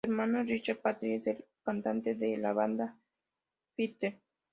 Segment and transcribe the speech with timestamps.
[0.03, 2.97] Su hermano Richard Patrick es el cantante de la banda
[3.75, 4.19] Filter.